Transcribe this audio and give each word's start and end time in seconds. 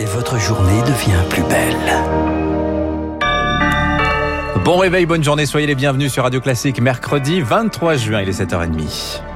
et 0.00 0.04
votre 0.06 0.38
journée 0.38 0.80
devient 0.82 1.22
plus 1.28 1.42
belle. 1.42 1.74
Bon 4.64 4.78
réveil, 4.78 5.06
bonne 5.06 5.22
journée, 5.22 5.46
soyez 5.46 5.66
les 5.66 5.74
bienvenus 5.74 6.12
sur 6.12 6.22
Radio 6.22 6.40
Classique, 6.40 6.80
mercredi 6.80 7.40
23 7.40 7.96
juin, 7.96 8.22
il 8.22 8.28
est 8.28 8.40
7h30.– 8.40 9.20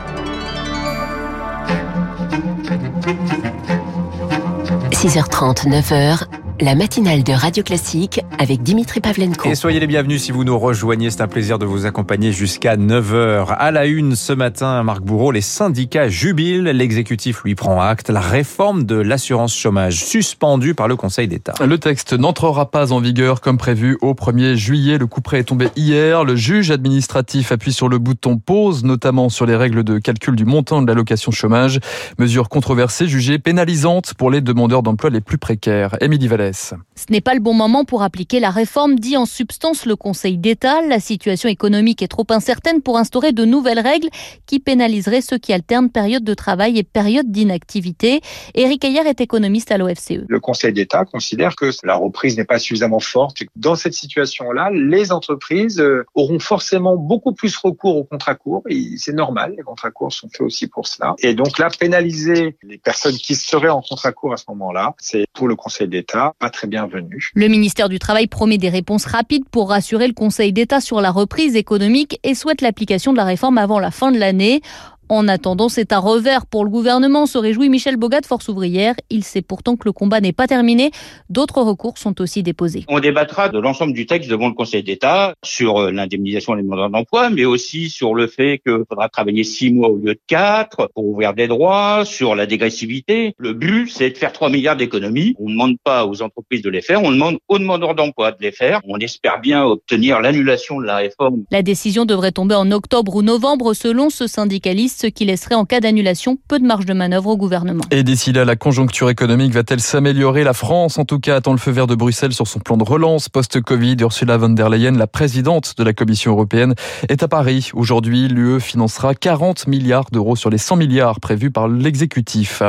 6h30, 4.98 5.68
9h, 5.68 6.27
la 6.60 6.74
matinale 6.74 7.22
de 7.22 7.32
Radio 7.32 7.62
Classique 7.62 8.20
avec 8.38 8.62
Dimitri 8.62 9.00
Pavlenko. 9.00 9.48
Et 9.48 9.54
soyez 9.54 9.78
les 9.78 9.86
bienvenus 9.86 10.22
si 10.22 10.32
vous 10.32 10.44
nous 10.44 10.58
rejoignez. 10.58 11.10
C'est 11.10 11.20
un 11.20 11.28
plaisir 11.28 11.58
de 11.58 11.66
vous 11.66 11.86
accompagner 11.86 12.32
jusqu'à 12.32 12.76
9h. 12.76 13.54
À 13.56 13.70
la 13.70 13.86
une 13.86 14.16
ce 14.16 14.32
matin, 14.32 14.82
Marc 14.82 15.02
Bourreau, 15.02 15.30
les 15.30 15.40
syndicats 15.40 16.08
jubilent. 16.08 16.70
L'exécutif 16.70 17.42
lui 17.44 17.54
prend 17.54 17.80
acte. 17.80 18.10
La 18.10 18.20
réforme 18.20 18.84
de 18.84 18.96
l'assurance 18.96 19.54
chômage 19.56 20.04
suspendue 20.04 20.74
par 20.74 20.88
le 20.88 20.96
Conseil 20.96 21.28
d'État. 21.28 21.54
Le 21.64 21.78
texte 21.78 22.12
n'entrera 22.12 22.70
pas 22.70 22.92
en 22.92 23.00
vigueur 23.00 23.40
comme 23.40 23.58
prévu 23.58 23.96
au 24.00 24.14
1er 24.14 24.54
juillet. 24.54 24.98
Le 24.98 25.06
coup 25.06 25.20
près 25.20 25.40
est 25.40 25.44
tombé 25.44 25.68
hier. 25.76 26.24
Le 26.24 26.34
juge 26.34 26.70
administratif 26.70 27.52
appuie 27.52 27.72
sur 27.72 27.88
le 27.88 27.98
bouton 27.98 28.38
pause, 28.38 28.84
notamment 28.84 29.28
sur 29.28 29.46
les 29.46 29.56
règles 29.56 29.84
de 29.84 29.98
calcul 29.98 30.34
du 30.34 30.44
montant 30.44 30.82
de 30.82 30.88
l'allocation 30.88 31.30
chômage. 31.30 31.78
Mesure 32.18 32.48
controversée, 32.48 33.06
jugée 33.06 33.38
pénalisante 33.38 34.14
pour 34.14 34.30
les 34.30 34.40
demandeurs 34.40 34.82
d'emploi 34.82 35.10
les 35.10 35.20
plus 35.20 35.38
précaires. 35.38 35.96
Émilie 36.00 36.28
Ce 36.52 36.74
n'est 37.10 37.20
pas 37.20 37.34
le 37.34 37.40
bon 37.40 37.54
moment 37.54 37.84
pour 37.84 38.02
appliquer 38.02 38.40
la 38.40 38.50
réforme, 38.50 38.96
dit 38.96 39.16
en 39.16 39.26
substance 39.26 39.86
le 39.86 39.96
Conseil 39.96 40.38
d'État. 40.38 40.82
La 40.82 41.00
situation 41.00 41.48
économique 41.48 42.02
est 42.02 42.08
trop 42.08 42.26
incertaine 42.30 42.82
pour 42.82 42.98
instaurer 42.98 43.32
de 43.32 43.44
nouvelles 43.44 43.80
règles 43.80 44.08
qui 44.46 44.60
pénaliseraient 44.60 45.20
ceux 45.20 45.38
qui 45.38 45.52
alternent 45.52 45.90
période 45.90 46.24
de 46.24 46.34
travail 46.34 46.78
et 46.78 46.82
période 46.82 47.30
d'inactivité. 47.30 48.20
Éric 48.54 48.84
Ayer 48.84 49.06
est 49.06 49.20
économiste 49.20 49.72
à 49.72 49.78
l'OFCE. 49.78 50.24
Le 50.28 50.40
Conseil 50.40 50.72
d'État 50.72 51.04
considère 51.04 51.56
que 51.56 51.70
la 51.84 51.96
reprise 51.96 52.36
n'est 52.36 52.44
pas 52.44 52.58
suffisamment 52.58 53.00
forte. 53.00 53.36
Dans 53.56 53.76
cette 53.76 53.94
situation-là, 53.94 54.70
les 54.72 55.12
entreprises 55.12 55.80
euh, 55.80 56.04
auront 56.14 56.38
forcément 56.38 56.96
beaucoup 56.96 57.32
plus 57.32 57.56
recours 57.56 57.96
aux 57.96 58.04
contrats 58.04 58.34
courts. 58.34 58.62
C'est 58.96 59.14
normal, 59.14 59.54
les 59.56 59.62
contrats 59.62 59.90
courts 59.90 60.12
sont 60.12 60.28
faits 60.28 60.42
aussi 60.42 60.66
pour 60.66 60.86
cela. 60.86 61.14
Et 61.18 61.34
donc 61.34 61.58
là, 61.58 61.68
pénaliser 61.78 62.56
les 62.62 62.78
personnes 62.78 63.16
qui 63.16 63.34
seraient 63.34 63.68
en 63.68 63.82
contrat 63.82 64.12
court 64.12 64.32
à 64.32 64.36
ce 64.36 64.44
moment-là, 64.48 64.94
c'est 64.98 65.26
pour 65.32 65.48
le 65.48 65.56
Conseil 65.56 65.88
d'État 65.88 66.34
Le 66.40 67.48
ministère 67.48 67.88
du 67.88 67.98
Travail 67.98 68.28
promet 68.28 68.58
des 68.58 68.68
réponses 68.68 69.06
rapides 69.06 69.48
pour 69.50 69.70
rassurer 69.70 70.06
le 70.06 70.14
Conseil 70.14 70.52
d'État 70.52 70.80
sur 70.80 71.00
la 71.00 71.10
reprise 71.10 71.56
économique 71.56 72.20
et 72.22 72.34
souhaite 72.34 72.60
l'application 72.60 73.12
de 73.12 73.16
la 73.16 73.24
réforme 73.24 73.58
avant 73.58 73.80
la 73.80 73.90
fin 73.90 74.12
de 74.12 74.18
l'année. 74.18 74.60
En 75.08 75.26
attendant, 75.26 75.70
c'est 75.70 75.92
un 75.92 75.98
revers 75.98 76.44
pour 76.44 76.64
le 76.64 76.70
gouvernement, 76.70 77.24
se 77.24 77.38
réjouit 77.38 77.70
Michel 77.70 77.96
Bogat, 77.96 78.20
Force 78.26 78.48
ouvrière. 78.48 78.94
Il 79.08 79.24
sait 79.24 79.40
pourtant 79.40 79.76
que 79.76 79.86
le 79.86 79.92
combat 79.92 80.20
n'est 80.20 80.32
pas 80.32 80.46
terminé. 80.46 80.90
D'autres 81.30 81.62
recours 81.62 81.96
sont 81.96 82.20
aussi 82.20 82.42
déposés. 82.42 82.84
On 82.88 83.00
débattra 83.00 83.48
de 83.48 83.58
l'ensemble 83.58 83.94
du 83.94 84.04
texte 84.04 84.28
devant 84.28 84.48
le 84.48 84.54
Conseil 84.54 84.82
d'État 84.82 85.34
sur 85.42 85.78
euh, 85.78 85.90
l'indemnisation 85.90 86.56
des 86.56 86.62
demandeurs 86.62 86.90
d'emploi, 86.90 87.30
mais 87.30 87.46
aussi 87.46 87.88
sur 87.88 88.14
le 88.14 88.26
fait 88.26 88.60
qu'il 88.66 88.82
faudra 88.86 89.08
travailler 89.08 89.44
six 89.44 89.72
mois 89.72 89.88
au 89.88 89.96
lieu 89.96 90.14
de 90.14 90.20
quatre 90.26 90.90
pour 90.94 91.06
ouvrir 91.06 91.32
des 91.32 91.48
droits, 91.48 92.04
sur 92.04 92.34
la 92.34 92.46
dégressivité. 92.46 93.34
Le 93.38 93.54
but, 93.54 93.88
c'est 93.90 94.10
de 94.10 94.18
faire 94.18 94.32
3 94.32 94.50
milliards 94.50 94.76
d'économies. 94.76 95.34
On 95.38 95.48
ne 95.48 95.52
demande 95.52 95.76
pas 95.82 96.06
aux 96.06 96.20
entreprises 96.20 96.60
de 96.60 96.70
les 96.70 96.82
faire, 96.82 97.02
on 97.02 97.12
demande 97.12 97.38
aux 97.48 97.58
demandeurs 97.58 97.94
d'emploi 97.94 98.32
de 98.32 98.38
les 98.40 98.52
faire. 98.52 98.80
On 98.86 98.98
espère 98.98 99.40
bien 99.40 99.64
obtenir 99.64 100.20
l'annulation 100.20 100.80
de 100.80 100.84
la 100.84 100.96
réforme. 100.96 101.44
La 101.50 101.62
décision 101.62 102.04
devrait 102.04 102.32
tomber 102.32 102.54
en 102.54 102.70
octobre 102.72 103.16
ou 103.16 103.22
novembre 103.22 103.72
selon 103.72 104.10
ce 104.10 104.26
syndicaliste 104.26 104.97
ce 104.98 105.06
qui 105.06 105.24
laisserait 105.24 105.54
en 105.54 105.64
cas 105.64 105.78
d'annulation 105.78 106.38
peu 106.48 106.58
de 106.58 106.64
marge 106.64 106.84
de 106.84 106.92
manœuvre 106.92 107.30
au 107.30 107.36
gouvernement. 107.36 107.84
Et 107.92 108.02
d'ici 108.02 108.32
là, 108.32 108.44
la 108.44 108.56
conjoncture 108.56 109.10
économique 109.10 109.52
va-t-elle 109.52 109.78
s'améliorer? 109.78 110.42
La 110.42 110.54
France, 110.54 110.98
en 110.98 111.04
tout 111.04 111.20
cas, 111.20 111.36
attend 111.36 111.52
le 111.52 111.58
feu 111.58 111.70
vert 111.70 111.86
de 111.86 111.94
Bruxelles 111.94 112.32
sur 112.32 112.48
son 112.48 112.58
plan 112.58 112.76
de 112.76 112.82
relance 112.82 113.28
post-Covid. 113.28 113.96
Ursula 114.00 114.36
von 114.38 114.48
der 114.48 114.68
Leyen, 114.68 114.98
la 114.98 115.06
présidente 115.06 115.74
de 115.78 115.84
la 115.84 115.92
Commission 115.92 116.32
européenne, 116.32 116.74
est 117.08 117.22
à 117.22 117.28
Paris. 117.28 117.70
Aujourd'hui, 117.74 118.26
l'UE 118.26 118.58
financera 118.58 119.14
40 119.14 119.68
milliards 119.68 120.10
d'euros 120.10 120.34
sur 120.34 120.50
les 120.50 120.58
100 120.58 120.74
milliards 120.74 121.20
prévus 121.20 121.52
par 121.52 121.68
l'exécutif. 121.68 122.64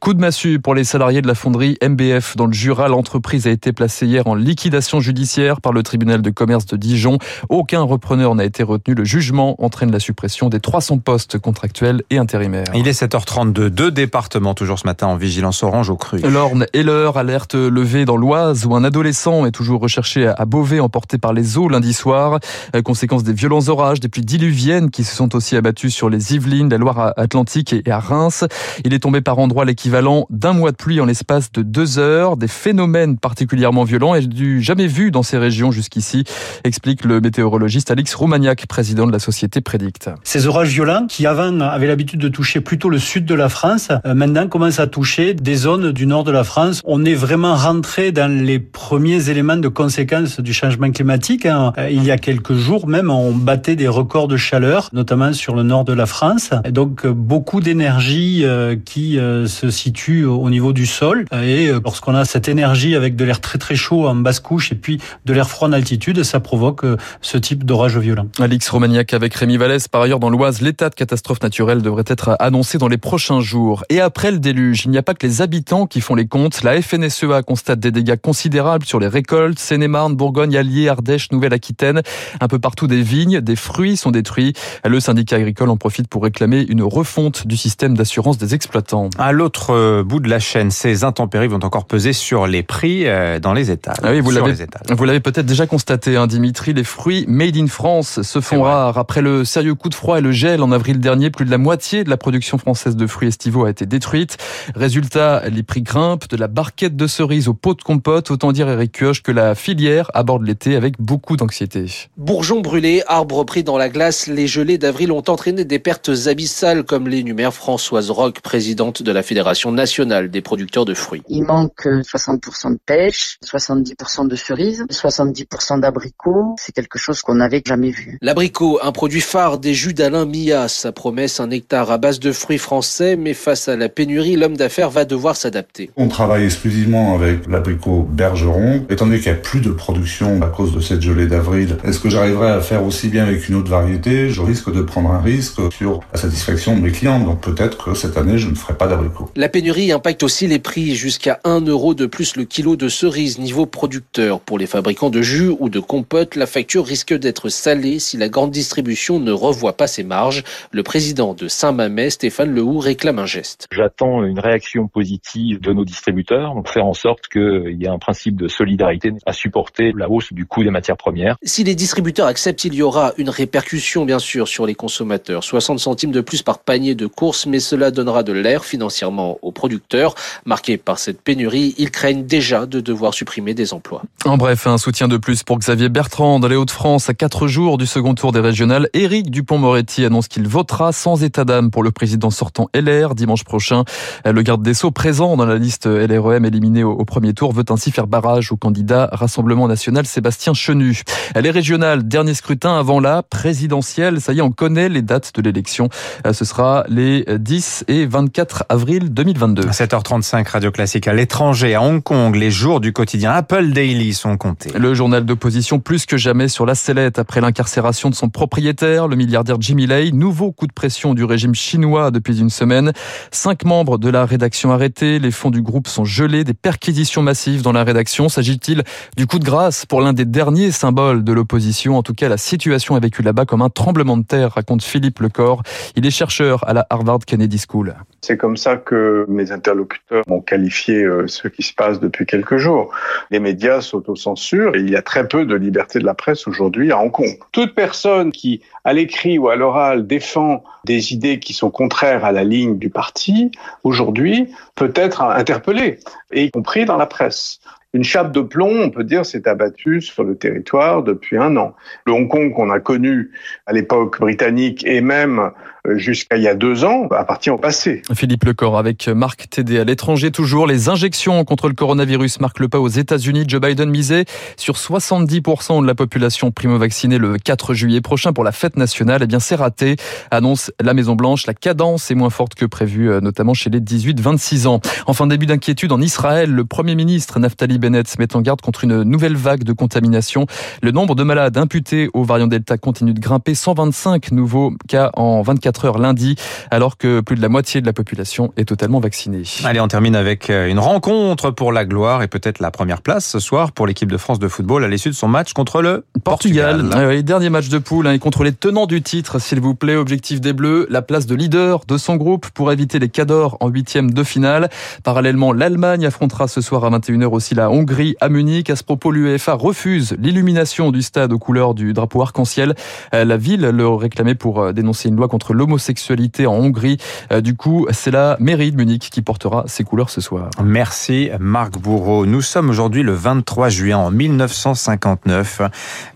Coup 0.00 0.14
de 0.14 0.20
massue 0.20 0.60
pour 0.60 0.74
les 0.74 0.84
salariés 0.84 1.20
de 1.20 1.28
la 1.28 1.34
fonderie 1.34 1.76
MBF 1.86 2.36
dans 2.36 2.46
le 2.46 2.54
Jura. 2.54 2.88
L'entreprise 2.88 3.46
a 3.46 3.50
été 3.50 3.72
placée 3.72 4.06
hier 4.06 4.26
en 4.26 4.34
liquidation 4.34 5.00
judiciaire 5.00 5.60
par 5.60 5.72
le 5.72 5.82
tribunal 5.82 6.22
de 6.22 6.30
commerce 6.30 6.64
de 6.64 6.78
Dijon. 6.78 7.18
Aucun 7.50 7.82
repreneur 7.82 8.34
n'a 8.34 8.44
été 8.44 8.62
retenu. 8.62 8.94
Le 8.94 9.04
jugement 9.04 9.62
entraîne 9.62 9.92
la 9.92 10.00
suppression 10.00 10.48
des 10.48 10.60
300 10.60 10.98
postes 10.98 11.38
contractuels 11.74 12.02
et 12.10 12.18
intérimaire. 12.18 12.64
Il 12.74 12.88
est 12.88 13.02
7h32, 13.02 13.68
deux 13.68 13.90
départements 13.90 14.54
toujours 14.54 14.78
ce 14.78 14.86
matin 14.86 15.08
en 15.08 15.16
vigilance 15.16 15.62
orange 15.62 15.90
au 15.90 15.96
cru. 15.96 16.18
L'Orne 16.20 16.66
et 16.72 16.82
l'heure, 16.82 17.16
alerte 17.16 17.54
levée 17.54 18.04
dans 18.04 18.16
l'Oise 18.16 18.66
où 18.66 18.74
un 18.74 18.84
adolescent 18.84 19.46
est 19.46 19.50
toujours 19.50 19.80
recherché 19.80 20.26
à 20.26 20.44
Beauvais 20.44 20.80
emporté 20.80 21.18
par 21.18 21.32
les 21.32 21.58
eaux 21.58 21.68
lundi 21.68 21.92
soir. 21.92 22.38
Euh, 22.74 22.82
conséquence 22.82 23.24
des 23.24 23.32
violents 23.32 23.68
orages, 23.68 24.00
des 24.00 24.08
pluies 24.08 24.24
diluviennes 24.24 24.90
qui 24.90 25.04
se 25.04 25.14
sont 25.14 25.34
aussi 25.34 25.56
abattues 25.56 25.90
sur 25.90 26.08
les 26.08 26.34
Yvelines, 26.34 26.68
la 26.68 26.78
Loire-Atlantique 26.78 27.72
et 27.72 27.90
à 27.90 27.98
Reims. 27.98 28.44
Il 28.84 28.94
est 28.94 29.00
tombé 29.00 29.20
par 29.20 29.38
endroits 29.38 29.64
l'équivalent 29.64 30.26
d'un 30.30 30.52
mois 30.52 30.70
de 30.70 30.76
pluie 30.76 31.00
en 31.00 31.06
l'espace 31.06 31.50
de 31.52 31.62
deux 31.62 31.98
heures. 31.98 32.36
Des 32.36 32.48
phénomènes 32.48 33.18
particulièrement 33.18 33.84
violents 33.84 34.14
et 34.14 34.20
du 34.20 34.62
jamais 34.62 34.86
vu 34.86 35.10
dans 35.10 35.22
ces 35.22 35.38
régions 35.38 35.70
jusqu'ici, 35.70 36.24
explique 36.62 37.04
le 37.04 37.20
météorologiste 37.20 37.90
Alix 37.90 38.14
Roumaniac, 38.14 38.66
président 38.66 39.06
de 39.06 39.12
la 39.12 39.18
société 39.18 39.60
Prédicte. 39.60 40.10
Ces 40.22 40.46
orages 40.46 40.68
violents 40.68 41.06
qui 41.08 41.26
avant 41.26 41.63
avait 41.68 41.86
l'habitude 41.86 42.20
de 42.20 42.28
toucher 42.28 42.60
plutôt 42.60 42.88
le 42.88 42.98
sud 42.98 43.24
de 43.24 43.34
la 43.34 43.48
France, 43.48 43.88
euh, 44.06 44.14
maintenant 44.14 44.48
commence 44.48 44.80
à 44.80 44.86
toucher 44.86 45.34
des 45.34 45.54
zones 45.54 45.92
du 45.92 46.06
nord 46.06 46.24
de 46.24 46.32
la 46.32 46.44
France. 46.44 46.80
On 46.84 47.04
est 47.04 47.14
vraiment 47.14 47.54
rentré 47.54 48.12
dans 48.12 48.30
les 48.30 48.58
premiers 48.58 49.30
éléments 49.30 49.56
de 49.56 49.68
conséquences 49.68 50.40
du 50.40 50.52
changement 50.52 50.90
climatique. 50.90 51.46
Hein. 51.46 51.72
Euh, 51.78 51.90
il 51.90 52.04
y 52.04 52.10
a 52.10 52.18
quelques 52.18 52.54
jours 52.54 52.86
même, 52.86 53.10
on 53.10 53.32
battait 53.32 53.76
des 53.76 53.88
records 53.88 54.28
de 54.28 54.36
chaleur, 54.36 54.90
notamment 54.92 55.32
sur 55.32 55.54
le 55.54 55.62
nord 55.62 55.84
de 55.84 55.92
la 55.92 56.06
France. 56.06 56.50
Donc 56.70 57.06
euh, 57.06 57.12
beaucoup 57.12 57.60
d'énergie 57.60 58.44
qui 58.84 59.18
se 59.46 59.70
situe 59.70 60.24
au 60.24 60.50
niveau 60.50 60.72
du 60.72 60.86
sol. 60.86 61.24
Et 61.32 61.70
lorsqu'on 61.84 62.14
a 62.14 62.24
cette 62.24 62.48
énergie 62.48 62.94
avec 62.94 63.16
de 63.16 63.24
l'air 63.24 63.40
très 63.40 63.58
très 63.58 63.74
chaud 63.74 64.06
en 64.06 64.14
basse 64.14 64.40
couche 64.40 64.72
et 64.72 64.74
puis 64.74 64.98
de 65.24 65.32
l'air 65.32 65.48
froid 65.48 65.68
en 65.68 65.72
altitude, 65.72 66.22
ça 66.22 66.40
provoque 66.40 66.84
ce 67.20 67.38
type 67.38 67.64
d'orage 67.64 67.96
violent. 67.98 68.26
Alix 68.40 68.68
Romagnac 68.68 69.14
avec 69.14 69.34
Rémi 69.34 69.56
Vallès. 69.56 69.88
Par 69.88 70.02
ailleurs, 70.02 70.20
dans 70.20 70.30
l'Oise, 70.30 70.60
l'état 70.60 70.90
de 70.90 70.94
catastrophe 70.94 71.42
naturelle 71.42 71.53
devrait 71.62 72.04
être 72.06 72.36
annoncé 72.40 72.78
dans 72.78 72.88
les 72.88 72.98
prochains 72.98 73.40
jours. 73.40 73.84
Et 73.88 74.00
après 74.00 74.30
le 74.30 74.38
déluge, 74.38 74.84
il 74.86 74.90
n'y 74.90 74.98
a 74.98 75.02
pas 75.02 75.14
que 75.14 75.26
les 75.26 75.42
habitants 75.42 75.86
qui 75.86 76.00
font 76.00 76.14
les 76.14 76.26
comptes. 76.26 76.62
La 76.62 76.80
FNSEA 76.80 77.42
constate 77.42 77.80
des 77.80 77.90
dégâts 77.90 78.16
considérables 78.16 78.84
sur 78.84 79.00
les 79.00 79.08
récoltes. 79.08 79.58
Seine-et-Marne, 79.58 80.16
Bourgogne, 80.16 80.56
Allier, 80.56 80.88
Ardèche, 80.88 81.30
Nouvelle-Aquitaine. 81.32 82.02
Un 82.40 82.48
peu 82.48 82.58
partout 82.58 82.86
des 82.86 83.02
vignes, 83.02 83.40
des 83.40 83.56
fruits 83.56 83.96
sont 83.96 84.10
détruits. 84.10 84.54
Le 84.84 85.00
syndicat 85.00 85.36
agricole 85.36 85.70
en 85.70 85.76
profite 85.76 86.08
pour 86.08 86.22
réclamer 86.22 86.64
une 86.68 86.82
refonte 86.82 87.46
du 87.46 87.56
système 87.56 87.96
d'assurance 87.96 88.38
des 88.38 88.54
exploitants. 88.54 89.10
À 89.18 89.32
l'autre 89.32 89.70
euh, 89.70 90.02
bout 90.02 90.20
de 90.20 90.28
la 90.28 90.38
chaîne, 90.38 90.70
ces 90.70 91.04
intempéries 91.04 91.48
vont 91.48 91.62
encore 91.62 91.86
peser 91.86 92.12
sur 92.12 92.46
les 92.46 92.62
prix 92.62 93.06
euh, 93.06 93.38
dans 93.38 93.52
les 93.52 93.70
étals. 93.70 93.96
Ah 94.02 94.10
oui, 94.10 94.20
vous 94.20 94.30
l'avez, 94.30 94.54
vous 94.90 95.04
l'avez 95.04 95.20
peut-être 95.20 95.46
déjà 95.46 95.66
constaté, 95.66 96.16
hein, 96.16 96.26
Dimitri. 96.26 96.72
Les 96.72 96.84
fruits 96.84 97.24
made 97.28 97.56
in 97.56 97.66
France 97.66 98.22
se 98.22 98.40
font 98.40 98.62
rares. 98.62 98.98
Après 98.98 99.22
le 99.22 99.44
sérieux 99.44 99.74
coup 99.74 99.88
de 99.88 99.94
froid 99.94 100.18
et 100.18 100.20
le 100.20 100.32
gel 100.32 100.62
en 100.62 100.72
avril 100.72 100.98
dernier, 100.98 101.30
plus 101.30 101.43
de 101.44 101.50
la 101.50 101.58
moitié 101.58 102.04
de 102.04 102.10
la 102.10 102.16
production 102.16 102.58
française 102.58 102.96
de 102.96 103.06
fruits 103.06 103.28
estivaux 103.28 103.64
a 103.64 103.70
été 103.70 103.86
détruite. 103.86 104.36
Résultat, 104.74 105.48
les 105.48 105.62
prix 105.62 105.82
grimpent 105.82 106.28
de 106.28 106.36
la 106.36 106.48
barquette 106.48 106.96
de 106.96 107.06
cerises 107.06 107.48
au 107.48 107.54
pot 107.54 107.74
de 107.74 107.82
compote. 107.82 108.30
Autant 108.30 108.52
dire, 108.52 108.68
Eric 108.68 108.92
Kioch, 108.92 109.22
que 109.22 109.32
la 109.32 109.54
filière 109.54 110.10
aborde 110.14 110.46
l'été 110.46 110.76
avec 110.76 111.00
beaucoup 111.00 111.36
d'anxiété. 111.36 111.86
Bourgeons 112.16 112.60
brûlés, 112.60 113.02
arbres 113.06 113.44
pris 113.44 113.64
dans 113.64 113.78
la 113.78 113.88
glace, 113.88 114.26
les 114.26 114.46
gelées 114.46 114.78
d'avril 114.78 115.12
ont 115.12 115.24
entraîné 115.28 115.64
des 115.64 115.78
pertes 115.78 116.10
abyssales, 116.26 116.84
comme 116.84 117.08
l'énumère 117.08 117.52
Françoise 117.52 118.10
Roch, 118.10 118.40
présidente 118.42 119.02
de 119.02 119.12
la 119.12 119.22
Fédération 119.22 119.72
nationale 119.72 120.30
des 120.30 120.40
producteurs 120.40 120.84
de 120.84 120.94
fruits. 120.94 121.22
Il 121.28 121.44
manque 121.44 121.86
60% 121.86 122.72
de 122.72 122.78
pêche, 122.84 123.38
70% 123.44 124.28
de 124.28 124.36
cerises, 124.36 124.84
70% 124.90 125.80
d'abricots. 125.80 126.54
C'est 126.58 126.72
quelque 126.72 126.98
chose 126.98 127.22
qu'on 127.22 127.36
n'avait 127.36 127.62
jamais 127.66 127.90
vu. 127.90 128.18
L'abricot, 128.22 128.78
un 128.82 128.92
produit 128.92 129.20
phare 129.20 129.58
des 129.58 129.74
jus 129.74 129.94
d'Alain 129.94 130.24
Millas, 130.24 130.68
sa 130.68 130.92
promesse 130.92 131.23
un 131.40 131.50
hectare 131.50 131.90
à 131.90 131.98
base 131.98 132.20
de 132.20 132.32
fruits 132.32 132.58
français, 132.58 133.16
mais 133.16 133.34
face 133.34 133.68
à 133.68 133.76
la 133.76 133.88
pénurie, 133.88 134.36
l'homme 134.36 134.56
d'affaires 134.56 134.90
va 134.90 135.04
devoir 135.04 135.36
s'adapter. 135.36 135.90
On 135.96 136.08
travaille 136.08 136.44
exclusivement 136.44 137.14
avec 137.14 137.46
l'abricot 137.48 138.06
Bergeron. 138.10 138.84
Étant 138.90 139.06
donné 139.06 139.18
qu'il 139.18 139.32
n'y 139.32 139.38
a 139.38 139.40
plus 139.40 139.60
de 139.60 139.70
production 139.70 140.42
à 140.42 140.46
cause 140.46 140.74
de 140.74 140.80
cette 140.80 141.02
gelée 141.02 141.26
d'avril, 141.26 141.76
est-ce 141.84 141.98
que 141.98 142.10
j'arriverai 142.10 142.50
à 142.50 142.60
faire 142.60 142.84
aussi 142.84 143.08
bien 143.08 143.24
avec 143.24 143.48
une 143.48 143.54
autre 143.54 143.70
variété? 143.70 144.30
Je 144.30 144.42
risque 144.42 144.72
de 144.72 144.82
prendre 144.82 145.10
un 145.10 145.20
risque 145.20 145.60
sur 145.72 146.00
la 146.12 146.20
satisfaction 146.20 146.76
de 146.76 146.82
mes 146.82 146.90
clients. 146.90 147.20
Donc 147.20 147.40
peut-être 147.40 147.84
que 147.84 147.94
cette 147.94 148.16
année, 148.16 148.38
je 148.38 148.48
ne 148.48 148.54
ferai 148.54 148.74
pas 148.74 148.86
d'abricot. 148.86 149.30
La 149.36 149.48
pénurie 149.48 149.92
impacte 149.92 150.22
aussi 150.22 150.46
les 150.46 150.58
prix, 150.58 150.94
jusqu'à 150.94 151.40
1 151.44 151.60
euro 151.62 151.94
de 151.94 152.06
plus 152.06 152.36
le 152.36 152.44
kilo 152.44 152.76
de 152.76 152.88
cerises 152.88 153.38
niveau 153.38 153.66
producteur. 153.66 154.40
Pour 154.40 154.58
les 154.58 154.66
fabricants 154.66 155.10
de 155.10 155.22
jus 155.22 155.52
ou 155.58 155.68
de 155.68 155.80
compote, 155.80 156.36
la 156.36 156.46
facture 156.46 156.84
risque 156.84 157.14
d'être 157.14 157.48
salée 157.48 157.98
si 157.98 158.16
la 158.16 158.28
grande 158.28 158.50
distribution 158.50 159.20
ne 159.20 159.32
revoit 159.32 159.76
pas 159.76 159.86
ses 159.86 160.02
marges. 160.02 160.42
Le 160.70 160.82
président 160.82 161.13
président 161.14 161.34
de 161.34 161.46
Saint-Mamet, 161.46 162.10
Stéphane 162.10 162.52
Lehoux, 162.52 162.80
réclame 162.80 163.20
un 163.20 163.24
geste. 163.24 163.68
J'attends 163.70 164.24
une 164.24 164.40
réaction 164.40 164.88
positive 164.88 165.60
de 165.60 165.72
nos 165.72 165.84
distributeurs 165.84 166.54
pour 166.54 166.68
faire 166.68 166.86
en 166.86 166.92
sorte 166.92 167.28
qu'il 167.28 167.76
y 167.78 167.84
ait 167.84 167.88
un 167.88 168.00
principe 168.00 168.34
de 168.34 168.48
solidarité 168.48 169.12
à 169.24 169.32
supporter 169.32 169.92
la 169.96 170.10
hausse 170.10 170.32
du 170.32 170.44
coût 170.44 170.64
des 170.64 170.70
matières 170.70 170.96
premières. 170.96 171.36
Si 171.44 171.62
les 171.62 171.76
distributeurs 171.76 172.26
acceptent, 172.26 172.64
il 172.64 172.74
y 172.74 172.82
aura 172.82 173.12
une 173.16 173.28
répercussion 173.30 174.04
bien 174.04 174.18
sûr 174.18 174.48
sur 174.48 174.66
les 174.66 174.74
consommateurs. 174.74 175.44
60 175.44 175.78
centimes 175.78 176.10
de 176.10 176.20
plus 176.20 176.42
par 176.42 176.58
panier 176.58 176.96
de 176.96 177.06
courses, 177.06 177.46
mais 177.46 177.60
cela 177.60 177.92
donnera 177.92 178.24
de 178.24 178.32
l'air 178.32 178.64
financièrement 178.64 179.38
aux 179.42 179.52
producteurs. 179.52 180.16
Marqués 180.44 180.78
par 180.78 180.98
cette 180.98 181.22
pénurie, 181.22 181.76
ils 181.78 181.92
craignent 181.92 182.26
déjà 182.26 182.66
de 182.66 182.80
devoir 182.80 183.14
supprimer 183.14 183.54
des 183.54 183.72
emplois. 183.72 184.02
En 184.24 184.36
bref, 184.36 184.66
un 184.66 184.78
soutien 184.78 185.06
de 185.06 185.16
plus 185.16 185.44
pour 185.44 185.60
Xavier 185.60 185.90
Bertrand 185.90 186.40
dans 186.40 186.48
les 186.48 186.56
Hauts-de-France 186.56 187.08
à 187.08 187.14
quatre 187.14 187.46
jours 187.46 187.78
du 187.78 187.86
second 187.86 188.16
tour 188.16 188.32
des 188.32 188.40
régionales. 188.40 188.88
Éric 188.94 189.30
Dupont-Moretti 189.30 190.04
annonce 190.04 190.26
qu'il 190.26 190.48
votera 190.48 190.90
sans 191.04 191.22
état 191.22 191.44
d'âme 191.44 191.70
pour 191.70 191.82
le 191.82 191.90
président 191.90 192.30
sortant 192.30 192.70
LR 192.74 193.14
dimanche 193.14 193.44
prochain. 193.44 193.84
Le 194.24 194.40
garde 194.40 194.62
des 194.62 194.72
Sceaux 194.72 194.90
présent 194.90 195.36
dans 195.36 195.44
la 195.44 195.58
liste 195.58 195.84
LREM 195.84 196.46
éliminée 196.46 196.82
au 196.82 197.04
premier 197.04 197.34
tour 197.34 197.52
veut 197.52 197.66
ainsi 197.68 197.90
faire 197.90 198.06
barrage 198.06 198.50
au 198.52 198.56
candidat 198.56 199.10
Rassemblement 199.12 199.68
National 199.68 200.06
Sébastien 200.06 200.54
Chenu. 200.54 201.02
Les 201.38 201.50
régionales, 201.50 202.08
dernier 202.08 202.32
scrutin 202.32 202.78
avant 202.78 203.00
la 203.00 203.22
présidentielle. 203.22 204.18
Ça 204.22 204.32
y 204.32 204.38
est, 204.38 204.40
on 204.40 204.50
connaît 204.50 204.88
les 204.88 205.02
dates 205.02 205.32
de 205.34 205.42
l'élection. 205.42 205.90
Ce 206.32 206.46
sera 206.46 206.84
les 206.88 207.26
10 207.28 207.84
et 207.88 208.06
24 208.06 208.64
avril 208.70 209.12
2022. 209.12 209.64
7h35, 209.64 210.48
Radio 210.48 210.70
Classique 210.70 211.06
à 211.06 211.12
l'étranger, 211.12 211.74
à 211.74 211.82
Hong 211.82 212.02
Kong, 212.02 212.34
les 212.34 212.50
jours 212.50 212.80
du 212.80 212.94
quotidien 212.94 213.32
Apple 213.32 213.72
Daily 213.72 214.14
sont 214.14 214.38
comptés. 214.38 214.70
Le 214.74 214.94
journal 214.94 215.26
d'opposition 215.26 215.80
plus 215.80 216.06
que 216.06 216.16
jamais 216.16 216.48
sur 216.48 216.64
la 216.64 216.74
sellette 216.74 217.18
après 217.18 217.42
l'incarcération 217.42 218.08
de 218.08 218.14
son 218.14 218.30
propriétaire, 218.30 219.06
le 219.06 219.16
milliardaire 219.16 219.60
Jimmy 219.60 219.86
Lai. 219.86 220.10
Nouveau 220.10 220.50
coup 220.50 220.66
de 220.66 220.72
pression 220.72 220.93
du 220.94 221.24
régime 221.24 221.54
chinois 221.54 222.10
depuis 222.12 222.38
une 222.38 222.50
semaine. 222.50 222.92
Cinq 223.32 223.64
membres 223.64 223.98
de 223.98 224.08
la 224.08 224.24
rédaction 224.24 224.70
arrêtés. 224.70 225.18
Les 225.18 225.32
fonds 225.32 225.50
du 225.50 225.60
groupe 225.60 225.88
sont 225.88 226.04
gelés. 226.04 226.44
Des 226.44 226.54
perquisitions 226.54 227.20
massives 227.20 227.62
dans 227.62 227.72
la 227.72 227.82
rédaction. 227.82 228.28
S'agit-il 228.28 228.84
du 229.16 229.26
coup 229.26 229.40
de 229.40 229.44
grâce 229.44 229.86
pour 229.86 230.00
l'un 230.00 230.12
des 230.12 230.24
derniers 230.24 230.70
symboles 230.70 231.24
de 231.24 231.32
l'opposition? 231.32 231.98
En 231.98 232.02
tout 232.04 232.14
cas, 232.14 232.28
la 232.28 232.36
situation 232.36 232.94
a 232.94 233.00
vécu 233.00 233.22
là-bas 233.22 233.44
comme 233.44 233.62
un 233.62 233.70
tremblement 233.70 234.16
de 234.16 234.24
terre, 234.24 234.52
raconte 234.52 234.84
Philippe 234.84 235.18
Lecor. 235.18 235.62
Il 235.96 236.06
est 236.06 236.10
chercheur 236.10 236.66
à 236.68 236.72
la 236.72 236.86
Harvard 236.90 237.20
Kennedy 237.26 237.58
School. 237.58 237.94
C'est 238.20 238.36
comme 238.36 238.56
ça 238.56 238.76
que 238.76 239.26
mes 239.28 239.50
interlocuteurs 239.50 240.22
m'ont 240.28 240.40
qualifié 240.40 241.02
euh, 241.02 241.26
ce 241.26 241.48
qui 241.48 241.62
se 241.62 241.74
passe 241.74 242.00
depuis 242.00 242.24
quelques 242.24 242.56
jours. 242.56 242.90
Les 243.30 243.40
médias 243.40 243.80
s'autocensurent 243.80 244.76
et 244.76 244.80
il 244.80 244.90
y 244.90 244.96
a 244.96 245.02
très 245.02 245.26
peu 245.26 245.44
de 245.44 245.54
liberté 245.54 245.98
de 245.98 246.04
la 246.04 246.14
presse 246.14 246.46
aujourd'hui 246.46 246.92
à 246.92 246.98
Hong 246.98 247.10
Kong. 247.10 247.36
Toute 247.52 247.74
personne 247.74 248.32
qui, 248.32 248.62
à 248.84 248.92
l'écrit 248.92 249.38
ou 249.38 249.48
à 249.48 249.56
l'oral, 249.56 250.06
défend 250.06 250.62
des 250.84 251.12
idées 251.12 251.38
qui 251.38 251.52
sont 251.52 251.70
contraires 251.70 252.24
à 252.24 252.32
la 252.32 252.44
ligne 252.44 252.78
du 252.78 252.90
parti, 252.90 253.50
aujourd'hui, 253.82 254.48
peut 254.74 254.92
être 254.94 255.22
interpellée, 255.22 256.00
y 256.32 256.50
compris 256.50 256.84
dans 256.84 256.96
la 256.96 257.06
presse. 257.06 257.60
Une 257.94 258.04
chape 258.04 258.32
de 258.32 258.40
plomb, 258.40 258.82
on 258.82 258.90
peut 258.90 259.04
dire, 259.04 259.24
s'est 259.24 259.48
abattue 259.48 260.02
sur 260.02 260.24
le 260.24 260.36
territoire 260.36 261.02
depuis 261.02 261.38
un 261.38 261.56
an. 261.56 261.74
Le 262.04 262.12
Hong 262.12 262.28
Kong 262.28 262.52
qu'on 262.52 262.70
a 262.70 262.80
connu 262.80 263.30
à 263.66 263.72
l'époque 263.72 264.20
britannique 264.20 264.84
et 264.84 265.00
même 265.00 265.52
jusqu'à 265.94 266.36
il 266.36 266.42
y 266.42 266.48
a 266.48 266.54
deux 266.54 266.84
ans 266.84 267.08
appartient 267.10 267.50
au 267.50 267.58
passé. 267.58 268.02
Philippe 268.14 268.44
Lecor 268.44 268.78
avec 268.78 269.06
Marc 269.06 269.48
Tédé 269.50 269.78
à 269.78 269.84
l'étranger 269.84 270.30
toujours. 270.30 270.66
Les 270.66 270.88
injections 270.88 271.44
contre 271.44 271.68
le 271.68 271.74
coronavirus 271.74 272.40
marquent 272.40 272.60
le 272.60 272.68
pas 272.68 272.80
aux 272.80 272.88
États-Unis. 272.88 273.44
Joe 273.46 273.60
Biden 273.60 273.90
misait 273.90 274.24
sur 274.56 274.74
70% 274.74 275.82
de 275.82 275.86
la 275.86 275.94
population 275.94 276.50
primo-vaccinée 276.50 277.18
le 277.18 277.36
4 277.36 277.74
juillet 277.74 278.00
prochain 278.00 278.32
pour 278.32 278.44
la 278.44 278.52
fête 278.52 278.76
nationale. 278.76 279.20
Eh 279.22 279.26
bien, 279.26 279.40
c'est 279.40 279.54
raté, 279.54 279.96
annonce 280.30 280.72
la 280.80 280.94
Maison-Blanche. 280.94 281.46
La 281.46 281.54
cadence 281.54 282.10
est 282.10 282.14
moins 282.14 282.30
forte 282.30 282.54
que 282.54 282.64
prévu, 282.64 283.10
notamment 283.20 283.54
chez 283.54 283.70
les 283.70 283.80
18-26 283.80 284.66
ans. 284.66 284.80
Enfin, 285.06 285.26
début 285.26 285.46
d'inquiétude 285.46 285.92
en 285.92 286.00
Israël. 286.00 286.50
Le 286.50 286.64
Premier 286.64 286.94
ministre 286.96 287.38
Naftali 287.38 287.78
Bennett 287.84 288.18
met 288.18 288.34
en 288.34 288.40
garde 288.40 288.62
contre 288.62 288.84
une 288.84 289.02
nouvelle 289.02 289.36
vague 289.36 289.62
de 289.62 289.74
contamination. 289.74 290.46
Le 290.80 290.90
nombre 290.90 291.14
de 291.14 291.22
malades 291.22 291.58
imputés 291.58 292.08
au 292.14 292.24
variant 292.24 292.46
Delta 292.46 292.78
continue 292.78 293.12
de 293.12 293.20
grimper. 293.20 293.54
125 293.54 294.32
nouveaux 294.32 294.72
cas 294.88 295.10
en 295.16 295.42
24 295.42 295.84
heures 295.84 295.98
lundi, 295.98 296.36
alors 296.70 296.96
que 296.96 297.20
plus 297.20 297.36
de 297.36 297.42
la 297.42 297.50
moitié 297.50 297.82
de 297.82 297.86
la 297.86 297.92
population 297.92 298.54
est 298.56 298.64
totalement 298.64 299.00
vaccinée. 299.00 299.42
Allez, 299.64 299.80
on 299.80 299.88
termine 299.88 300.16
avec 300.16 300.48
une 300.48 300.78
rencontre 300.78 301.50
pour 301.50 301.72
la 301.72 301.84
gloire 301.84 302.22
et 302.22 302.28
peut-être 302.28 302.58
la 302.58 302.70
première 302.70 303.02
place 303.02 303.26
ce 303.26 303.38
soir 303.38 303.72
pour 303.72 303.86
l'équipe 303.86 304.10
de 304.10 304.16
France 304.16 304.38
de 304.38 304.48
football 304.48 304.82
à 304.82 304.88
l'issue 304.88 305.10
de 305.10 305.14
son 305.14 305.28
match 305.28 305.52
contre 305.52 305.82
le 305.82 306.06
Portugal. 306.24 306.78
Portugal. 306.78 307.08
Oui, 307.08 307.22
dernier 307.22 307.50
match 307.50 307.68
de 307.68 307.76
poule 307.76 308.06
hein, 308.06 308.12
et 308.12 308.18
contre 308.18 308.44
les 308.44 308.52
tenants 308.52 308.86
du 308.86 309.02
titre, 309.02 309.38
s'il 309.38 309.60
vous 309.60 309.74
plaît. 309.74 309.96
Objectif 309.96 310.40
des 310.40 310.54
Bleus, 310.54 310.86
la 310.88 311.02
place 311.02 311.26
de 311.26 311.34
leader 311.34 311.82
de 311.86 311.98
son 311.98 312.16
groupe 312.16 312.48
pour 312.48 312.72
éviter 312.72 312.98
les 312.98 313.10
Cadors 313.10 313.58
en 313.60 313.68
huitième 313.68 314.10
de 314.10 314.24
finale. 314.24 314.70
Parallèlement, 315.02 315.52
l'Allemagne 315.52 316.06
affrontera 316.06 316.48
ce 316.48 316.62
soir 316.62 316.82
à 316.86 316.90
21h 316.90 317.26
aussi 317.26 317.54
la 317.54 317.73
Hongrie 317.74 318.14
à 318.20 318.28
Munich. 318.28 318.70
À 318.70 318.76
ce 318.76 318.84
propos, 318.84 319.10
l'UEFA 319.10 319.54
refuse 319.54 320.16
l'illumination 320.18 320.92
du 320.92 321.02
stade 321.02 321.32
aux 321.32 321.38
couleurs 321.40 321.74
du 321.74 321.92
drapeau 321.92 322.22
arc-en-ciel. 322.22 322.74
La 323.12 323.36
ville 323.36 323.62
le 323.62 323.88
réclamait 323.88 324.36
pour 324.36 324.72
dénoncer 324.72 325.08
une 325.08 325.16
loi 325.16 325.26
contre 325.26 325.54
l'homosexualité 325.54 326.46
en 326.46 326.54
Hongrie. 326.54 326.98
Du 327.42 327.56
coup, 327.56 327.86
c'est 327.90 328.12
la 328.12 328.36
mairie 328.38 328.70
de 328.70 328.76
Munich 328.76 329.10
qui 329.10 329.22
portera 329.22 329.64
ses 329.66 329.82
couleurs 329.82 330.10
ce 330.10 330.20
soir. 330.20 330.50
Merci 330.62 331.30
Marc 331.40 331.78
Bourreau. 331.78 332.26
Nous 332.26 332.42
sommes 332.42 332.70
aujourd'hui 332.70 333.02
le 333.02 333.12
23 333.12 333.68
juin 333.68 333.96
en 333.96 334.10
1959. 334.10 335.62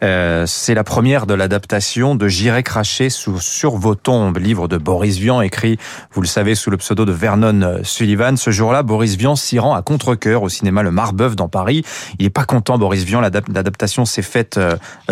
Euh, 0.02 0.44
c'est 0.46 0.74
la 0.74 0.84
première 0.84 1.26
de 1.26 1.34
l'adaptation 1.34 2.14
de 2.14 2.28
J'irai 2.28 2.62
cracher 2.62 3.10
sous, 3.10 3.40
sur 3.40 3.76
vos 3.76 3.94
tombes, 3.94 4.38
livre 4.38 4.68
de 4.68 4.76
Boris 4.76 5.18
Vian, 5.18 5.40
écrit, 5.40 5.78
vous 6.12 6.20
le 6.20 6.26
savez, 6.26 6.54
sous 6.54 6.70
le 6.70 6.76
pseudo 6.76 7.04
de 7.04 7.12
Vernon 7.12 7.80
Sullivan. 7.82 8.36
Ce 8.36 8.50
jour-là, 8.50 8.82
Boris 8.82 9.16
Vian 9.16 9.34
s'y 9.34 9.58
rend 9.58 9.74
à 9.74 9.82
contre-cœur 9.82 10.42
au 10.42 10.48
cinéma 10.48 10.82
Le 10.82 10.90
Marbeuf 10.90 11.34
dans 11.36 11.47
Paris. 11.48 11.84
Il 12.18 12.26
est 12.26 12.30
pas 12.30 12.44
content, 12.44 12.78
Boris 12.78 13.04
Vian. 13.04 13.20
L'adaptation 13.20 14.04
s'est 14.04 14.22
faite 14.22 14.60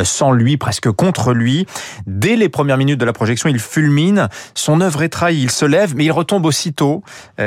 sans 0.03 0.33
lui, 0.33 0.57
presque 0.57 0.91
contre 0.91 1.33
lui. 1.33 1.67
Dès 2.07 2.37
les 2.37 2.49
premières 2.49 2.79
minutes 2.79 3.01
de 3.01 3.05
la 3.05 3.13
projection, 3.13 3.49
il 3.49 3.59
fulmine. 3.59 4.29
Son 4.55 4.81
œuvre 4.81 5.03
est 5.03 5.09
trahie. 5.09 5.43
Il 5.43 5.51
se 5.51 5.65
lève, 5.65 5.95
mais 5.97 6.05
il 6.05 6.13
retombe 6.13 6.47
aussitôt 6.47 7.03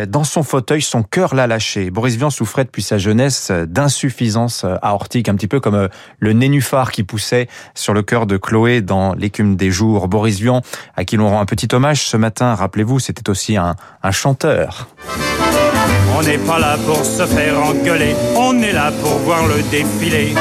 dans 0.07 0.24
son 0.24 0.44
fauteuil, 0.44 0.81
son 0.81 1.03
cœur 1.03 1.36
l'a 1.36 1.47
lâché. 1.47 1.89
Boris 1.91 2.15
Vian 2.15 2.30
souffrait 2.30 2.65
depuis 2.65 2.81
sa 2.81 2.97
jeunesse 2.97 3.51
d'insuffisance 3.51 4.65
aortique, 4.81 5.30
un 5.30 5.36
petit 5.36 5.47
peu 5.47 5.59
comme 5.59 5.89
le 6.19 6.33
nénuphar 6.33 6.91
qui 6.91 7.03
poussait 7.03 7.47
sur 7.75 7.94
le 7.94 8.01
cœur 8.01 8.25
de 8.25 8.38
Chloé 8.38 8.81
dans 8.81 9.13
l'écume 9.13 9.56
des 9.56 9.71
jours. 9.71 10.07
Boris 10.07 10.39
Vian, 10.39 10.62
à 10.95 11.06
qui 11.06 11.18
l'on 11.18 11.30
rend 11.30 11.41
un 11.41 11.45
petit 11.45 11.68
hommage 11.74 12.03
ce 12.03 12.18
matin, 12.18 12.56
rappelez-vous, 12.56 13.00
c'était 13.00 13.30
aussi 13.30 13.57
un 13.57 13.75
chanteur. 14.12 14.88
On 16.19 16.21
n'est 16.21 16.38
pas 16.38 16.60
là 16.60 16.75
pour 16.86 17.06
se 17.06 17.25
faire 17.25 17.57
engueuler, 17.63 18.13
on 18.36 18.62
est 18.62 18.74
là 18.74 18.92
pour 19.01 19.19
voir 19.19 19.48
le 19.48 19.62
défilé. 19.72 20.36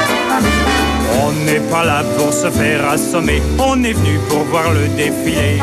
On 1.23 1.31
n'est 1.45 1.61
pas 1.71 1.85
là 1.85 2.03
pour 2.17 2.33
se 2.33 2.49
faire 2.49 2.89
assommer, 2.89 3.41
on 3.57 3.81
est 3.85 3.93
venu 3.93 4.19
pour 4.27 4.43
voir 4.51 4.73
le 4.73 4.89
défilé. 4.97 5.61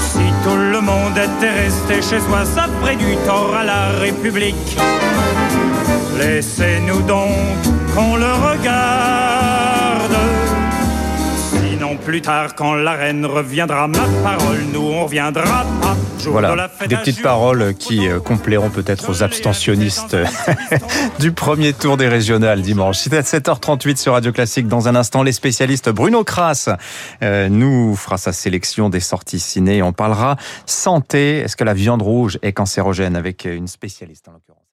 Si 0.00 0.18
tout 0.44 0.56
le 0.56 0.82
monde 0.82 1.16
était 1.16 1.50
resté 1.50 1.94
chez 2.02 2.20
soi, 2.20 2.44
ça 2.44 2.66
ferait 2.78 2.96
du 2.96 3.16
tort 3.26 3.54
à 3.58 3.64
la 3.64 3.88
République. 3.98 4.76
Laissez-nous 6.18 7.00
donc 7.00 7.56
qu'on 7.94 8.16
le 8.16 8.32
regarde. 8.32 9.65
Plus 12.06 12.22
tard, 12.22 12.54
quand 12.54 12.74
la 12.74 12.92
reine 12.92 13.26
reviendra, 13.26 13.88
ma 13.88 14.06
parole, 14.22 14.60
nous 14.72 14.80
on 14.80 15.04
reviendra 15.04 15.66
pas. 15.82 15.96
Voilà, 16.26 16.70
des 16.86 16.96
petites 16.96 17.20
paroles 17.20 17.74
qui 17.74 18.06
complairont 18.24 18.70
peut-être 18.70 19.10
aux 19.10 19.24
abstentionnistes 19.24 20.16
du 21.18 21.32
premier 21.32 21.72
tour 21.72 21.96
des 21.96 22.06
régionales 22.06 22.62
dimanche. 22.62 22.98
C'est 22.98 23.12
à 23.12 23.22
7h38 23.22 23.96
sur 23.96 24.12
Radio 24.12 24.30
Classique. 24.30 24.68
Dans 24.68 24.86
un 24.86 24.94
instant, 24.94 25.24
les 25.24 25.32
spécialistes 25.32 25.90
Bruno 25.90 26.22
Kras 26.22 26.76
nous 27.22 27.96
fera 27.96 28.18
sa 28.18 28.32
sélection 28.32 28.88
des 28.88 29.00
sorties 29.00 29.40
ciné. 29.40 29.82
On 29.82 29.92
parlera 29.92 30.36
santé. 30.64 31.38
Est-ce 31.38 31.56
que 31.56 31.64
la 31.64 31.74
viande 31.74 32.02
rouge 32.02 32.38
est 32.42 32.52
cancérogène 32.52 33.16
avec 33.16 33.46
une 33.46 33.66
spécialiste 33.66 34.28
en 34.28 34.32
l'occurrence? 34.32 34.65